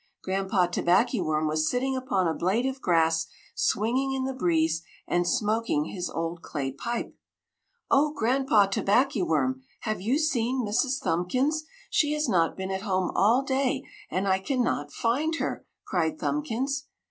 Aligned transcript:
Granpa 0.25 0.67
Tobackyworm 0.67 1.47
was 1.47 1.69
sitting 1.69 1.95
upon 1.95 2.27
a 2.27 2.33
blade 2.33 2.65
of 2.65 2.81
grass, 2.81 3.27
swinging 3.53 4.13
in 4.13 4.23
the 4.23 4.33
breeze 4.33 4.81
and 5.07 5.27
smoking 5.27 5.83
his 5.85 6.09
old 6.09 6.41
clay 6.41 6.71
pipe. 6.71 7.15
"Oh, 7.91 8.11
Granpa 8.19 8.67
Tobackyworm! 8.71 9.61
Have 9.81 10.01
you 10.01 10.17
seen 10.17 10.65
Mrs. 10.65 10.97
Thumbkins? 10.97 11.65
She 11.91 12.13
has 12.13 12.27
not 12.27 12.57
been 12.57 12.71
at 12.71 12.81
home 12.81 13.11
all 13.13 13.43
day 13.43 13.83
and 14.09 14.27
I 14.27 14.39
can 14.39 14.63
not 14.63 14.91
find 14.91 15.35
her!" 15.35 15.67
cried 15.85 16.17
Thumbkins. 16.17 16.87